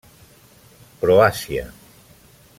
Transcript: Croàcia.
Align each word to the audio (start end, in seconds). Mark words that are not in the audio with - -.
Croàcia. 1.01 1.69